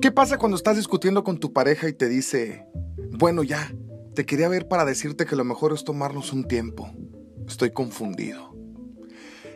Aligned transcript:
¿Qué 0.00 0.10
pasa 0.10 0.38
cuando 0.38 0.56
estás 0.56 0.78
discutiendo 0.78 1.24
con 1.24 1.36
tu 1.36 1.52
pareja 1.52 1.86
y 1.86 1.92
te 1.92 2.08
dice, 2.08 2.64
bueno 3.18 3.42
ya, 3.42 3.70
te 4.14 4.24
quería 4.24 4.48
ver 4.48 4.66
para 4.66 4.86
decirte 4.86 5.26
que 5.26 5.36
lo 5.36 5.44
mejor 5.44 5.74
es 5.74 5.84
tomarnos 5.84 6.32
un 6.32 6.44
tiempo? 6.44 6.90
Estoy 7.46 7.72
confundido. 7.72 8.56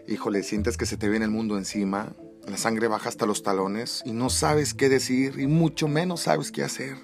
Híjole, 0.07 0.43
sientes 0.43 0.77
que 0.77 0.85
se 0.85 0.99
te 0.99 1.09
viene 1.09 1.25
el 1.25 1.31
mundo 1.31 1.57
encima, 1.57 2.15
la 2.47 2.59
sangre 2.59 2.89
baja 2.89 3.09
hasta 3.09 3.25
los 3.25 3.43
talones 3.43 4.03
y 4.05 4.13
no 4.13 4.29
sabes 4.29 4.75
qué 4.75 4.91
decir 4.91 5.41
y 5.41 5.47
mucho 5.47 5.89
menos 5.89 6.21
sabes 6.21 6.53
qué 6.53 6.63
hacer. 6.63 6.99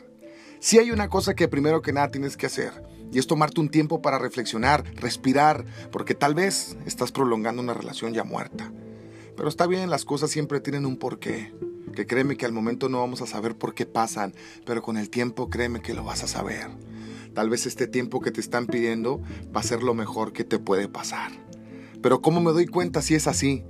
Si 0.59 0.79
hay 0.79 0.91
una 0.91 1.09
cosa 1.09 1.35
que 1.35 1.49
primero 1.49 1.81
que 1.81 1.95
nada 1.95 2.11
tienes 2.11 2.36
que 2.36 2.45
hacer 2.45 2.85
y 3.11 3.18
es 3.18 3.27
tomarte 3.27 3.63
un 3.63 3.71
tiempo 3.71 4.03
para 4.03 4.18
reflexionar, 4.18 4.85
respirar, 4.96 5.64
porque 5.91 6.14
tal 6.14 6.35
vez 6.35 6.77
estás 6.85 7.11
prolongando 7.11 7.63
una 7.63 7.72
relación 7.72 8.13
ya 8.13 8.22
muerta. 8.22 8.71
Pero 9.35 9.49
está 9.49 9.67
bien, 9.67 9.89
las 9.89 10.04
cosas 10.04 10.31
siempre 10.31 10.61
tienen 10.61 10.85
un 10.85 10.99
porqué. 10.99 11.54
Que 11.94 12.07
créeme 12.07 12.36
que 12.36 12.46
al 12.46 12.53
momento 12.53 12.89
no 12.89 13.00
vamos 13.00 13.22
a 13.22 13.26
saber 13.26 13.57
por 13.57 13.75
qué 13.75 13.86
pasan, 13.86 14.35
pero 14.64 14.82
con 14.82 14.96
el 14.96 15.11
tiempo 15.11 15.50
créeme 15.50 15.81
que 15.81 15.94
lo 15.94 16.04
vas 16.04 16.22
a 16.22 16.29
saber. 16.29 16.68
Tal 17.35 17.48
vez 17.48 17.67
este 17.67 17.86
tiempo 17.86 18.21
que 18.21 18.31
te 18.31 18.40
están 18.40 18.67
pidiendo 18.67 19.21
va 19.54 19.61
a 19.61 19.64
ser 19.64 19.82
lo 19.82 19.95
mejor 19.95 20.32
que 20.32 20.45
te 20.45 20.58
puede 20.58 20.89
pasar. 20.89 21.31
Pero 22.03 22.21
¿cómo 22.22 22.40
me 22.40 22.53
doy 22.53 22.67
cuenta 22.67 23.03
si 23.03 23.14
es 23.14 23.26
así? 23.26 23.64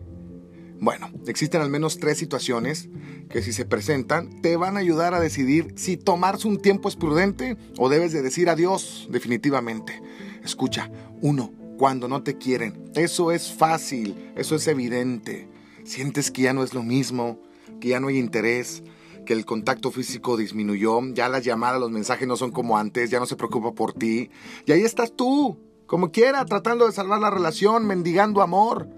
Bueno, 0.79 1.11
existen 1.27 1.61
al 1.61 1.69
menos 1.69 1.99
tres 1.99 2.17
situaciones 2.17 2.89
que 3.29 3.43
si 3.43 3.53
se 3.53 3.67
presentan 3.67 4.41
te 4.41 4.57
van 4.57 4.77
a 4.77 4.81
ayudar 4.81 5.13
a 5.15 5.21
decidir 5.21 5.75
si 5.77 5.99
tomarse 5.99 6.49
un 6.49 6.61
tiempo 6.61 6.89
es 6.89 6.97
prudente 6.97 7.59
o 7.77 7.91
debes 7.91 8.13
de 8.13 8.23
decir 8.23 8.49
adiós 8.49 9.07
definitivamente. 9.11 10.03
Escucha, 10.43 10.91
uno, 11.21 11.53
cuando 11.77 12.09
no 12.09 12.23
te 12.23 12.39
quieren. 12.39 12.91
Eso 12.95 13.31
es 13.31 13.53
fácil, 13.53 14.33
eso 14.37 14.55
es 14.55 14.67
evidente. 14.69 15.49
Sientes 15.85 16.31
que 16.31 16.43
ya 16.43 16.55
no 16.55 16.63
es 16.65 16.73
lo 16.73 16.83
mismo, 16.83 17.41
que 17.81 17.89
ya 17.89 18.01
no 18.01 18.09
hay 18.09 18.19
interés, 18.19 18.83
que 19.25 19.33
el 19.33 19.45
contacto 19.45 19.91
físico 19.91 20.37
disminuyó, 20.37 21.01
ya 21.13 21.29
las 21.29 21.45
llamadas, 21.45 21.81
los 21.81 21.91
mensajes 21.91 22.27
no 22.27 22.37
son 22.37 22.51
como 22.51 22.79
antes, 22.79 23.11
ya 23.11 23.21
no 23.21 23.27
se 23.27 23.37
preocupa 23.37 23.73
por 23.73 23.93
ti. 23.93 24.31
Y 24.67 24.73
ahí 24.73 24.83
estás 24.83 25.15
tú, 25.15 25.59
como 25.87 26.11
quiera, 26.11 26.45
tratando 26.45 26.87
de 26.87 26.93
salvar 26.93 27.21
la 27.21 27.31
relación, 27.31 27.87
mendigando 27.87 28.43
amor. 28.43 28.89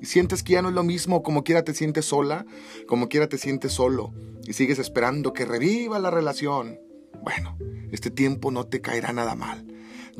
Y 0.00 0.06
sientes 0.06 0.42
que 0.42 0.54
ya 0.54 0.62
no 0.62 0.68
es 0.68 0.74
lo 0.74 0.82
mismo, 0.82 1.22
como 1.22 1.44
quiera 1.44 1.64
te 1.64 1.74
sientes 1.74 2.04
sola, 2.04 2.46
como 2.86 3.08
quiera 3.08 3.28
te 3.28 3.38
sientes 3.38 3.72
solo. 3.72 4.12
Y 4.46 4.52
sigues 4.52 4.78
esperando 4.78 5.32
que 5.32 5.44
reviva 5.44 5.98
la 5.98 6.10
relación. 6.10 6.78
Bueno, 7.22 7.56
este 7.92 8.10
tiempo 8.10 8.50
no 8.50 8.66
te 8.66 8.80
caerá 8.80 9.12
nada 9.12 9.34
mal. 9.34 9.66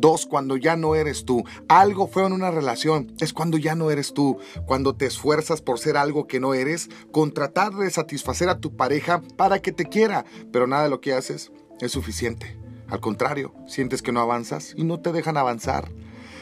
Dos, 0.01 0.25
cuando 0.25 0.57
ya 0.57 0.77
no 0.77 0.95
eres 0.95 1.27
tú. 1.27 1.45
Algo 1.69 2.09
feo 2.09 2.27
en 2.27 2.33
una 2.33 2.51
relación 2.51 3.13
es 3.21 3.35
cuando 3.35 3.59
ya 3.59 3.75
no 3.75 3.91
eres 3.91 4.15
tú. 4.15 4.39
Cuando 4.65 4.97
te 4.97 5.05
esfuerzas 5.05 5.61
por 5.61 5.79
ser 5.79 5.99
algo 5.99 6.27
que 6.27 6.41
no 6.41 6.55
eres, 6.55 6.89
con 7.13 7.33
tratar 7.33 7.75
de 7.75 7.91
satisfacer 7.91 8.49
a 8.49 8.61
tu 8.61 8.77
pareja 8.77 9.21
para 9.37 9.61
que 9.61 9.73
te 9.73 9.85
quiera. 9.85 10.25
Pero 10.53 10.67
nada 10.67 10.85
de 10.85 10.91
lo 10.91 11.03
que 11.03 11.13
haces 11.13 11.53
es 11.81 11.93
suficiente. 11.93 12.59
Al 12.89 13.01
contrario, 13.01 13.55
sientes 13.67 14.01
que 14.01 14.11
no 14.11 14.21
avanzas 14.21 14.73
y 14.75 14.85
no 14.85 15.01
te 15.01 15.13
dejan 15.13 15.37
avanzar. 15.37 15.91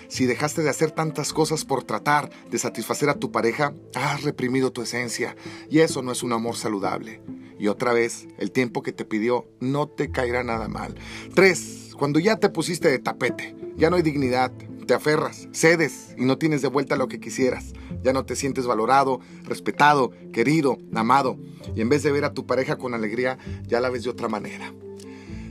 Si 0.08 0.24
dejaste 0.24 0.62
de 0.62 0.70
hacer 0.70 0.92
tantas 0.92 1.32
cosas 1.32 1.64
por 1.64 1.84
tratar 1.84 2.30
de 2.50 2.58
satisfacer 2.58 3.10
a 3.10 3.18
tu 3.18 3.30
pareja, 3.30 3.74
has 3.94 4.22
reprimido 4.22 4.72
tu 4.72 4.82
esencia 4.82 5.36
y 5.68 5.80
eso 5.80 6.00
no 6.00 6.12
es 6.12 6.22
un 6.22 6.32
amor 6.32 6.56
saludable. 6.56 7.20
Y 7.58 7.68
otra 7.68 7.92
vez, 7.92 8.28
el 8.38 8.52
tiempo 8.52 8.82
que 8.82 8.92
te 8.92 9.04
pidió 9.04 9.46
no 9.60 9.88
te 9.88 10.10
caerá 10.10 10.44
nada 10.44 10.68
mal. 10.68 10.94
Tres, 11.34 11.90
cuando 11.98 12.18
ya 12.20 12.36
te 12.36 12.48
pusiste 12.48 12.88
de 12.88 12.98
tapete, 12.98 13.56
ya 13.76 13.90
no 13.90 13.96
hay 13.96 14.02
dignidad, 14.02 14.52
te 14.86 14.94
aferras, 14.94 15.48
cedes 15.52 16.14
y 16.16 16.24
no 16.24 16.38
tienes 16.38 16.62
de 16.62 16.68
vuelta 16.68 16.96
lo 16.96 17.08
que 17.08 17.20
quisieras. 17.20 17.74
Ya 18.02 18.12
no 18.12 18.24
te 18.24 18.36
sientes 18.36 18.66
valorado, 18.66 19.20
respetado, 19.44 20.12
querido, 20.32 20.78
amado. 20.94 21.36
Y 21.76 21.80
en 21.80 21.88
vez 21.88 22.02
de 22.02 22.10
ver 22.10 22.24
a 22.24 22.32
tu 22.32 22.46
pareja 22.46 22.76
con 22.76 22.94
alegría, 22.94 23.38
ya 23.66 23.80
la 23.80 23.90
ves 23.90 24.04
de 24.04 24.10
otra 24.10 24.28
manera. 24.28 24.72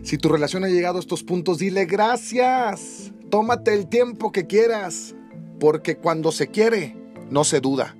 Si 0.04 0.18
tu 0.18 0.30
relación 0.30 0.64
ha 0.64 0.70
llegado 0.70 0.98
a 0.98 1.02
estos 1.02 1.24
puntos, 1.24 1.60
dile 1.60 1.86
gracias. 1.86 3.12
Tómate 3.30 3.74
el 3.74 3.88
tiempo 3.90 4.32
que 4.32 4.48
quieras, 4.48 5.14
porque 5.60 5.98
cuando 5.98 6.32
se 6.32 6.48
quiere, 6.48 6.96
no 7.30 7.44
se 7.44 7.60
duda. 7.60 7.96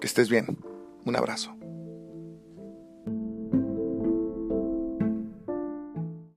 Que 0.00 0.06
estés 0.06 0.28
bien. 0.28 0.58
Un 1.04 1.16
abrazo. 1.16 1.54